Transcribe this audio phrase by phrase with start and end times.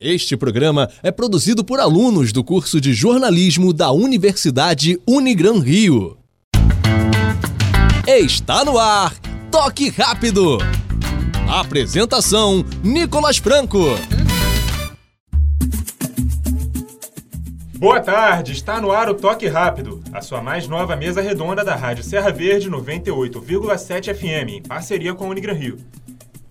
[0.00, 6.16] Este programa é produzido por alunos do curso de jornalismo da Universidade Unigran Rio.
[8.06, 9.12] Está no ar,
[9.50, 10.58] Toque Rápido.
[11.50, 13.86] Apresentação: Nicolas Franco.
[17.76, 21.74] Boa tarde, está no ar o Toque Rápido, a sua mais nova mesa redonda da
[21.74, 25.76] Rádio Serra Verde 98,7 FM, em parceria com a Unigran Rio.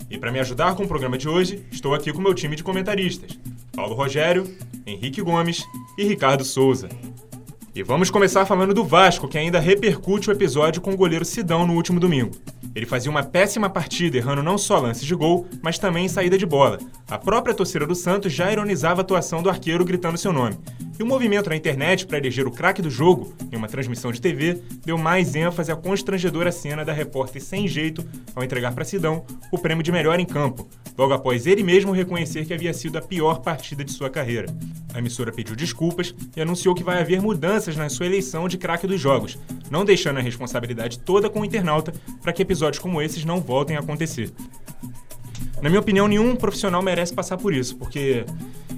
[0.09, 2.63] E para me ajudar com o programa de hoje, estou aqui com meu time de
[2.63, 3.37] comentaristas:
[3.75, 4.43] Paulo Rogério,
[4.85, 5.63] Henrique Gomes
[5.97, 6.89] e Ricardo Souza.
[7.77, 11.67] E vamos começar falando do Vasco, que ainda repercute o episódio com o goleiro Sidão
[11.67, 12.31] no último domingo.
[12.73, 16.45] Ele fazia uma péssima partida, errando não só lances de gol, mas também saída de
[16.47, 16.79] bola.
[17.07, 20.57] A própria torcida do Santos já ironizava a atuação do arqueiro gritando seu nome.
[20.97, 24.19] E o movimento na internet para eleger o craque do jogo, em uma transmissão de
[24.19, 28.03] TV, deu mais ênfase à constrangedora cena da repórter sem jeito
[28.35, 30.67] ao entregar para Sidão o prêmio de melhor em campo,
[30.97, 34.47] logo após ele mesmo reconhecer que havia sido a pior partida de sua carreira.
[34.97, 38.87] A emissora pediu desculpas e anunciou que vai haver mudanças na sua eleição de craque
[38.87, 39.37] dos jogos,
[39.69, 43.77] não deixando a responsabilidade toda com o internauta para que episódios como esses não voltem
[43.77, 44.33] a acontecer.
[45.61, 48.25] Na minha opinião, nenhum profissional merece passar por isso, porque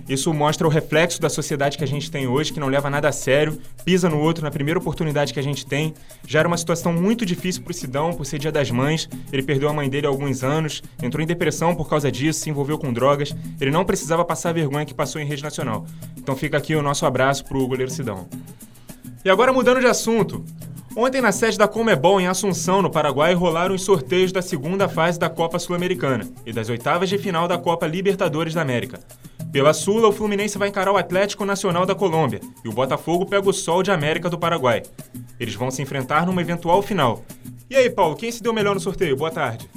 [0.10, 3.10] isso mostra o reflexo da sociedade que a gente tem hoje, que não leva nada
[3.10, 5.94] a sério, pisa no outro na primeira oportunidade que a gente tem.
[6.28, 9.08] Já era uma situação muito difícil para o Sidão, por ser dia das mães.
[9.32, 12.50] Ele perdeu a mãe dele há alguns anos, entrou em depressão por causa disso, se
[12.50, 13.36] envolveu com drogas.
[13.62, 15.86] Ele não precisava passar a vergonha que passou em rede nacional.
[16.18, 18.28] Então fica aqui o nosso abraço para o goleiro Sidão.
[19.24, 20.44] E agora mudando de assunto.
[20.96, 25.20] Ontem, na sede da Comebol, em Assunção, no Paraguai, rolaram os sorteios da segunda fase
[25.20, 29.00] da Copa Sul-Americana e das oitavas de final da Copa Libertadores da América.
[29.52, 33.50] Pela Sula, o Fluminense vai encarar o Atlético Nacional da Colômbia e o Botafogo pega
[33.50, 34.84] o Sol de América do Paraguai.
[35.40, 37.26] Eles vão se enfrentar numa eventual final.
[37.68, 39.16] E aí, Paulo, quem se deu melhor no sorteio?
[39.16, 39.68] Boa tarde.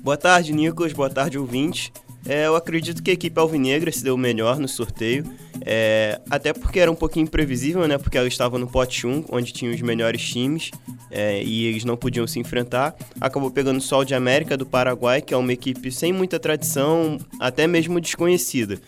[0.00, 0.92] Boa tarde, Nicolas.
[0.92, 1.90] Boa tarde, ouvintes.
[2.26, 5.24] É, eu acredito que a equipe alvinegra se deu melhor no sorteio,
[5.62, 7.98] é, até porque era um pouquinho imprevisível, né?
[7.98, 10.70] Porque ela estava no pote 1, onde tinha os melhores times
[11.10, 12.94] é, e eles não podiam se enfrentar.
[13.20, 17.18] Acabou pegando o Sol de América do Paraguai, que é uma equipe sem muita tradição,
[17.38, 18.78] até mesmo desconhecida.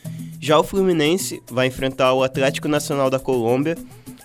[0.41, 3.77] Já o Fluminense vai enfrentar o Atlético Nacional da Colômbia,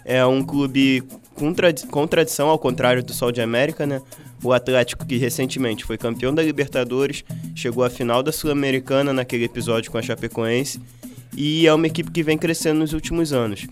[0.03, 1.03] é um clube
[1.37, 4.01] com, tradi com tradição, ao contrário do Sol de América, né?
[4.43, 7.23] O Atlético, que recentemente foi campeão da Libertadores,
[7.55, 10.81] chegou à final da Sul-Americana naquele episódio com a Chapecoense
[11.35, 13.67] e é uma equipe que vem crescendo nos últimos anos.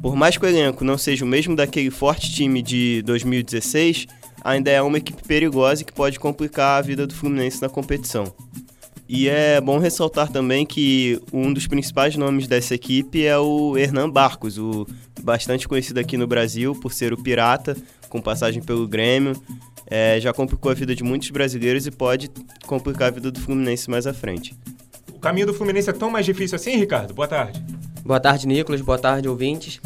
[0.00, 4.06] Por mais que o elenco não seja o mesmo daquele forte time de 2016,
[4.42, 8.32] ainda é uma equipe perigosa e que pode complicar a vida do Fluminense na competição.
[9.12, 14.08] E é bom ressaltar também que um dos principais nomes dessa equipe é o Hernan
[14.08, 14.86] Barcos, o
[15.20, 17.76] bastante conhecido aqui no Brasil por ser o Pirata,
[18.08, 19.32] com passagem pelo Grêmio,
[19.88, 22.30] é, já complicou a vida de muitos brasileiros e pode
[22.68, 24.56] complicar a vida do Fluminense mais à frente.
[25.12, 27.12] O caminho do Fluminense é tão mais difícil assim, Ricardo?
[27.12, 27.60] Boa tarde.
[28.04, 28.80] Boa tarde, Nicolas.
[28.80, 29.80] Boa tarde, ouvintes.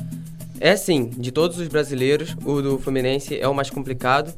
[0.60, 4.34] É sim, de todos os brasileiros, o do Fluminense é o mais complicado.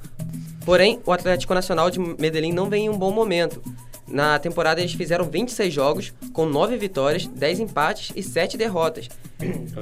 [0.65, 3.61] Porém, o Atlético Nacional de Medellín não vem em um bom momento.
[4.09, 9.09] Na temporada eles fizeram 26 jogos, com 9 vitórias, 10 empates e 7 derrotas.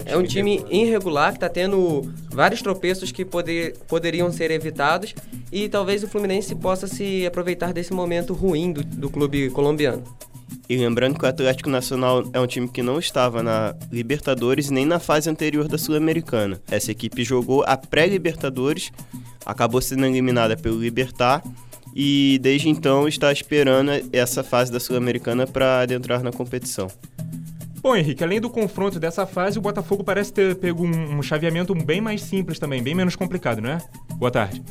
[0.06, 5.14] É um time irregular que está tendo vários tropeços que poder, poderiam ser evitados
[5.52, 10.02] e talvez o Fluminense possa se aproveitar desse momento ruim do, do clube colombiano.
[10.68, 14.86] E lembrando que o Atlético Nacional é um time que não estava na Libertadores nem
[14.86, 16.60] na fase anterior da Sul-Americana.
[16.70, 18.90] Essa equipe jogou a pré-Libertadores,
[19.44, 21.42] acabou sendo eliminada pelo Libertar
[21.94, 26.88] e desde então está esperando essa fase da Sul-Americana para adentrar na competição.
[27.80, 31.74] Bom, Henrique, além do confronto dessa fase, o Botafogo parece ter pego um, um chaveamento
[31.74, 33.78] bem mais simples também, bem menos complicado, não é?
[34.16, 34.62] Boa tarde.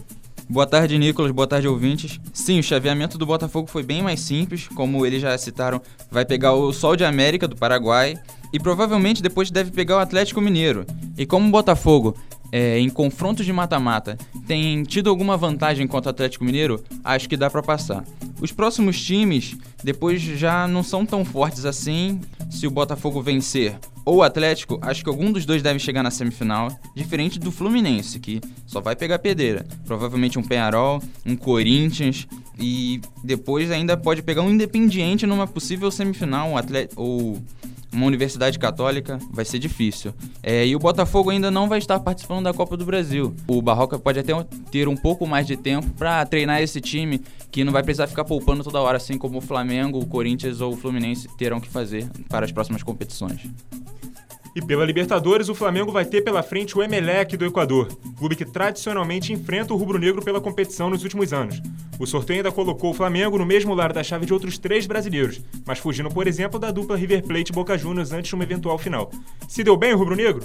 [0.49, 1.31] Boa tarde, Nicolas.
[1.31, 2.19] Boa tarde, ouvintes.
[2.33, 5.81] Sim, o chaveamento do Botafogo foi bem mais simples, como eles já citaram.
[6.11, 8.15] Vai pegar o Sol de América do Paraguai
[8.51, 10.85] e provavelmente depois deve pegar o Atlético Mineiro.
[11.17, 12.15] E como o Botafogo
[12.53, 14.15] é, em confrontos de mata-mata
[14.45, 18.05] tem tido alguma vantagem contra o Atlético Mineiro, acho que dá para passar.
[18.39, 22.21] Os próximos times depois já não são tão fortes assim.
[22.51, 23.75] Se o Botafogo vencer
[24.05, 28.19] ou o Atlético, acho que algum dos dois deve chegar na semifinal, diferente do Fluminense,
[28.19, 29.65] que só vai pegar pedreira.
[29.87, 32.27] Provavelmente um Penharol, um Corinthians
[32.59, 37.41] e depois ainda pode pegar um Independiente numa possível semifinal, um Atlético ou
[37.93, 40.13] uma universidade católica, vai ser difícil.
[40.41, 43.33] É, e o Botafogo ainda não vai estar participando da Copa do Brasil.
[43.47, 44.33] O Barroca pode até
[44.71, 48.25] ter um pouco mais de tempo para treinar esse time, que não vai precisar ficar
[48.25, 52.09] poupando toda hora, assim como o Flamengo, o Corinthians ou o Fluminense terão que fazer
[52.27, 53.41] para as próximas competições.
[54.55, 57.87] E pela Libertadores, o Flamengo vai ter pela frente o Emelec do Equador,
[58.17, 61.59] clube que tradicionalmente enfrenta o rubro-negro pela competição nos últimos anos.
[62.03, 65.39] O sorteio ainda colocou o Flamengo no mesmo lado da chave de outros três brasileiros,
[65.65, 68.77] mas fugindo, por exemplo, da dupla River Plate e Boca Juniors antes de uma eventual
[68.77, 69.09] final.
[69.47, 70.43] Se deu bem o rubro-negro?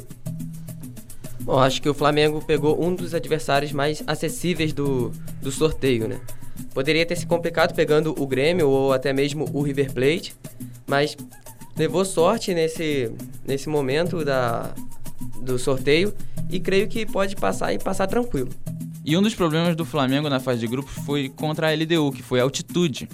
[1.40, 5.10] Bom, acho que o Flamengo pegou um dos adversários mais acessíveis do,
[5.42, 6.20] do sorteio, né?
[6.72, 10.36] Poderia ter se complicado pegando o Grêmio ou até mesmo o River Plate,
[10.86, 11.16] mas
[11.76, 13.10] levou sorte nesse,
[13.44, 14.72] nesse momento da,
[15.42, 16.14] do sorteio
[16.48, 18.50] e creio que pode passar e passar tranquilo.
[19.08, 22.22] E um dos problemas do Flamengo na fase de grupos foi contra a LDU, que
[22.22, 23.08] foi a altitude.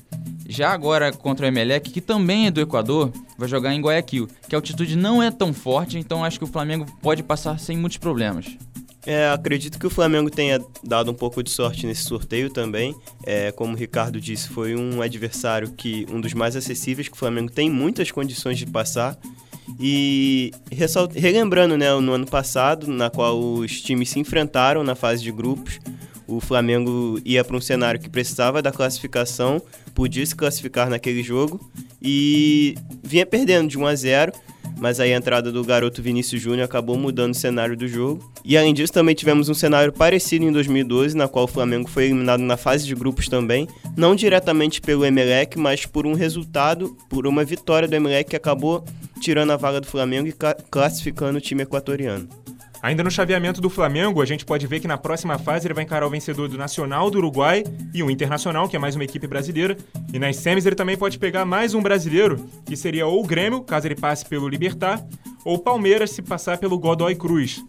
[0.49, 4.57] Já agora contra o Emelec, que também é do Equador, vai jogar em Guayaquil, que
[4.57, 7.99] a altitude não é tão forte, então acho que o Flamengo pode passar sem muitos
[7.99, 8.59] problemas.
[9.07, 12.93] É, acredito que o Flamengo tenha dado um pouco de sorte nesse sorteio também.
[13.25, 17.19] É, como o Ricardo disse, foi um adversário que um dos mais acessíveis que o
[17.19, 19.17] Flamengo tem muitas condições de passar.
[19.81, 20.53] E
[21.15, 25.81] relembrando, né, no ano passado, na qual os times se enfrentaram na fase de grupos,
[26.27, 29.61] o Flamengo ia para um cenário que precisava da classificação,
[29.95, 31.61] podia se classificar naquele jogo
[32.01, 34.33] e vinha perdendo de 1 a 0
[34.79, 38.31] mas aí a entrada do garoto Vinícius Júnior acabou mudando o cenário do jogo.
[38.45, 42.05] E além disso, também tivemos um cenário parecido em 2012, na qual o Flamengo foi
[42.05, 47.27] eliminado na fase de grupos também, não diretamente pelo Emelec, mas por um resultado, por
[47.27, 48.85] uma vitória do Emelec que acabou
[49.25, 50.35] tirando a vaga do Flamengo e
[50.71, 52.29] classificando o time equatoriano.
[52.83, 55.85] Ainda no chaveamento do Flamengo, a gente pode ver que na próxima fase ele vai
[55.85, 59.27] encarar o vencedor do Nacional do Uruguai e o Internacional, que é mais uma equipe
[59.27, 59.79] brasileira.
[60.13, 63.63] E nas semis ele também pode pegar mais um brasileiro, que seria ou o Grêmio,
[63.63, 65.03] caso ele passe pelo Libertar,
[65.43, 67.65] ou o Palmeiras se passar pelo Godoy Cruz.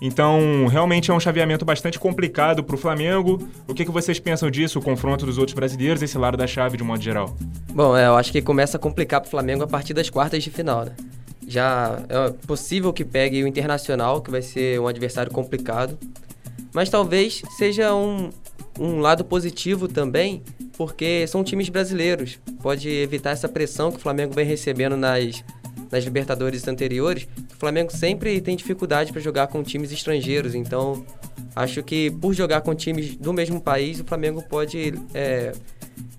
[0.00, 3.48] Então, realmente é um chaveamento bastante complicado para o Flamengo.
[3.66, 6.76] O que, que vocês pensam disso, o confronto dos outros brasileiros, esse lado da chave
[6.76, 7.34] de um modo geral?
[7.72, 10.42] Bom, é, eu acho que começa a complicar para o Flamengo a partir das quartas
[10.42, 10.92] de final, né?
[11.46, 15.96] Já é possível que pegue o Internacional, que vai ser um adversário complicado.
[16.74, 18.30] Mas talvez seja um,
[18.78, 20.42] um lado positivo também,
[20.76, 22.38] porque são times brasileiros.
[22.60, 25.44] Pode evitar essa pressão que o Flamengo vem recebendo nas,
[25.90, 27.28] nas Libertadores anteriores.
[27.54, 31.04] O Flamengo sempre tem dificuldade para jogar com times estrangeiros, então
[31.54, 35.52] acho que por jogar com times do mesmo país, o Flamengo pode é,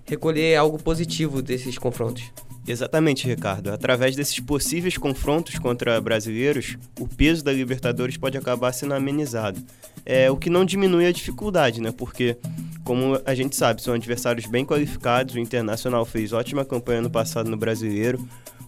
[0.04, 2.24] recolher algo positivo desses confrontos.
[2.68, 3.70] Exatamente, Ricardo.
[3.70, 9.58] Através desses possíveis confrontos contra brasileiros, o peso da Libertadores pode acabar sendo amenizado.
[10.04, 11.92] É, o que não diminui a dificuldade, né?
[11.92, 12.36] Porque,
[12.84, 15.34] como a gente sabe, são adversários bem qualificados.
[15.34, 18.18] O Internacional fez ótima campanha no passado no Brasileiro.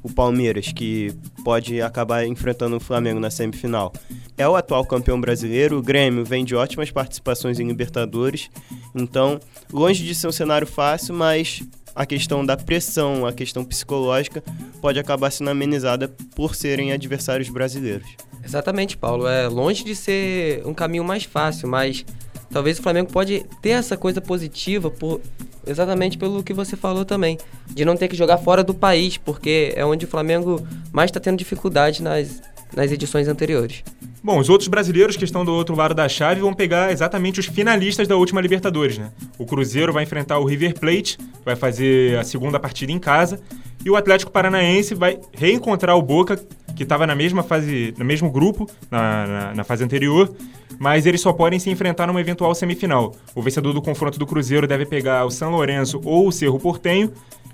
[0.03, 1.13] O Palmeiras, que
[1.45, 3.93] pode acabar enfrentando o Flamengo na semifinal,
[4.37, 5.79] é o atual campeão brasileiro.
[5.79, 8.51] O Grêmio vem de ótimas participações em Libertadores.
[8.95, 9.39] Então,
[9.73, 11.63] longe de ser um cenário fácil, mas
[11.95, 14.43] a questão da pressão, a questão psicológica
[14.81, 18.09] pode acabar sendo amenizada por serem adversários brasileiros.
[18.43, 19.27] Exatamente, Paulo.
[19.27, 22.05] É longe de ser um caminho mais fácil, mas
[22.51, 25.21] talvez o Flamengo pode ter essa coisa positiva por
[25.67, 29.73] exatamente pelo que você falou também, de não ter que jogar fora do país, porque
[29.75, 32.43] é onde o Flamengo mais está tendo dificuldade nas,
[32.75, 33.83] nas edições anteriores.
[34.23, 37.47] Bom, os outros brasileiros que estão do outro lado da chave vão pegar exatamente os
[37.47, 39.11] finalistas da última Libertadores, né?
[39.39, 43.41] O Cruzeiro vai enfrentar o River Plate, vai fazer a segunda partida em casa,
[43.83, 46.39] e o Atlético Paranaense vai reencontrar o Boca,
[46.81, 50.35] que estava na mesma fase, no mesmo grupo, na, na, na, fase anterior,
[50.79, 53.15] mas eles só podem se enfrentar numa eventual semifinal.
[53.35, 57.13] O vencedor do confronto do Cruzeiro deve pegar o São Lourenço ou o Cerro Portenho,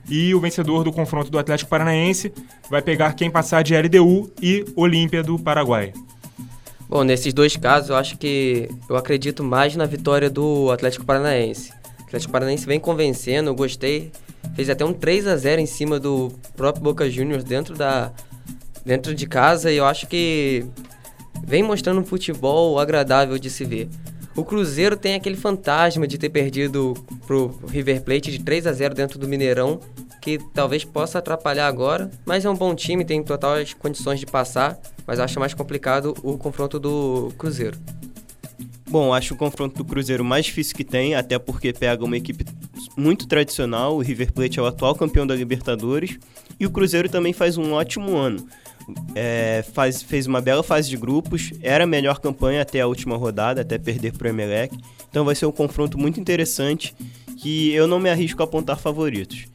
[0.09, 2.33] e o vencedor do confronto do Atlético Paranaense
[2.71, 5.93] vai pegar quem passar de LDU e Olímpia do Paraguai.
[6.89, 11.73] Bom, nesses dois casos, eu acho que eu acredito mais na vitória do Atlético Paranaense.
[11.99, 14.13] O Atlético Paranaense vem convencendo, eu gostei.
[14.55, 18.13] Fez até um 3 a 0 em cima do próprio Boca Juniors dentro da
[18.87, 20.65] dentro de casa e eu acho que
[21.45, 23.89] vem mostrando um futebol agradável de se ver.
[24.37, 26.95] O Cruzeiro tem aquele fantasma de ter perdido
[27.27, 29.81] pro River Plate de 3 a 0 dentro do Mineirão,
[30.23, 34.79] que talvez possa atrapalhar agora, mas é um bom time, tem totais condições de passar,
[35.07, 37.77] mas acho mais complicado o confronto do Cruzeiro.
[38.89, 42.45] Bom, acho o confronto do Cruzeiro mais difícil que tem, até porque pega uma equipe
[42.97, 43.97] muito tradicional.
[43.97, 46.19] O River Plate é o atual campeão da Libertadores
[46.61, 48.47] e o Cruzeiro também faz um ótimo ano
[49.15, 53.17] é, faz, fez uma bela fase de grupos, era a melhor campanha até a última
[53.17, 54.77] rodada, até perder para o Emelec.
[55.09, 56.95] Então vai ser um confronto muito interessante
[57.39, 59.47] que eu não me arrisco a apontar favoritos.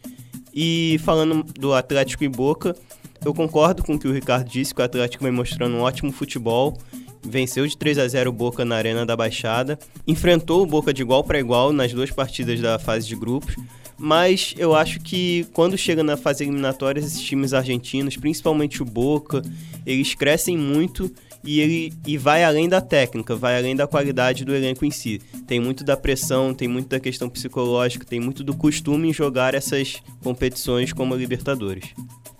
[0.53, 2.75] E falando do Atlético e Boca,
[3.23, 6.11] eu concordo com o que o Ricardo disse, que o Atlético vem mostrando um ótimo
[6.11, 6.77] futebol,
[7.23, 11.01] venceu de 3 a 0 o Boca na Arena da Baixada, enfrentou o Boca de
[11.01, 13.55] igual para igual nas duas partidas da fase de grupos,
[14.01, 19.43] mas eu acho que quando chega na fase eliminatória, esses times argentinos, principalmente o Boca,
[19.85, 24.55] eles crescem muito e ele e vai além da técnica, vai além da qualidade do
[24.55, 25.21] elenco em si.
[25.45, 29.53] Tem muito da pressão, tem muito da questão psicológica, tem muito do costume em jogar
[29.53, 31.93] essas competições como a Libertadores.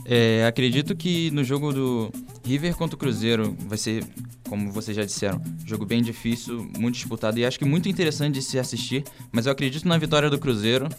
[0.04, 2.12] É, acredito que no jogo do
[2.44, 4.04] River contra o Cruzeiro vai ser,
[4.50, 8.42] como vocês já disseram, jogo bem difícil, muito disputado e acho que muito interessante de
[8.42, 9.04] se assistir.
[9.32, 10.90] Mas eu acredito na vitória do Cruzeiro.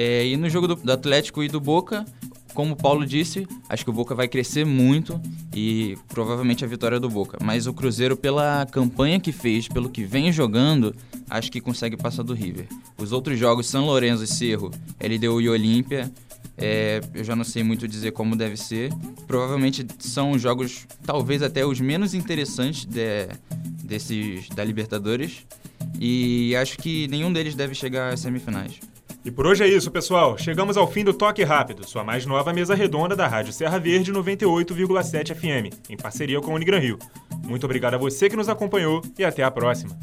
[0.00, 2.06] É, e no jogo do, do Atlético e do Boca,
[2.54, 5.20] como o Paulo disse, acho que o Boca vai crescer muito
[5.52, 7.36] e provavelmente a vitória do Boca.
[7.42, 10.94] Mas o Cruzeiro, pela campanha que fez, pelo que vem jogando,
[11.28, 12.68] acho que consegue passar do River.
[12.96, 14.70] Os outros jogos, São Lourenço e Cerro,
[15.02, 16.08] LDU e Olímpia,
[16.56, 18.92] é, eu já não sei muito dizer como deve ser.
[19.26, 23.26] Provavelmente são jogos, talvez até os menos interessantes de,
[23.82, 25.44] desses da Libertadores.
[25.98, 28.78] E acho que nenhum deles deve chegar às semifinais.
[29.24, 30.38] E por hoje é isso, pessoal.
[30.38, 34.12] Chegamos ao fim do Toque Rápido, sua mais nova mesa redonda da Rádio Serra Verde
[34.12, 36.98] 98,7 FM, em parceria com o Unigran Rio.
[37.44, 39.98] Muito obrigado a você que nos acompanhou e até a próxima.